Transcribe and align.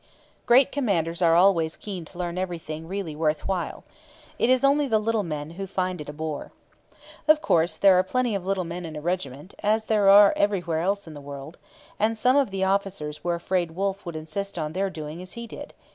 Great 0.47 0.71
commanders 0.71 1.21
are 1.21 1.35
always 1.35 1.77
keen 1.77 2.03
to 2.03 2.17
learn 2.17 2.35
everything 2.35 2.87
really 2.87 3.15
worth 3.15 3.47
while. 3.47 3.83
It 4.39 4.49
is 4.49 4.63
only 4.63 4.87
the 4.87 4.97
little 4.97 5.21
men 5.21 5.51
who 5.51 5.67
find 5.67 6.01
it 6.01 6.09
a 6.09 6.11
bore. 6.11 6.51
Of 7.27 7.39
course, 7.39 7.77
there 7.77 7.93
are 7.93 8.01
plenty 8.01 8.33
of 8.33 8.43
little 8.43 8.63
men 8.63 8.83
in 8.83 8.95
a 8.95 9.01
regiment, 9.01 9.53
as 9.61 9.85
there 9.85 10.09
are 10.09 10.33
everywhere 10.35 10.79
else 10.79 11.05
in 11.05 11.13
the 11.13 11.21
world; 11.21 11.59
and 11.99 12.17
some 12.17 12.35
of 12.35 12.49
the 12.49 12.63
officers 12.63 13.23
were 13.23 13.35
afraid 13.35 13.75
Wolfe 13.75 14.03
would 14.03 14.15
insist 14.15 14.57
on 14.57 14.73
their 14.73 14.89
doing 14.89 15.21
as 15.21 15.33
he 15.33 15.45
did. 15.45 15.71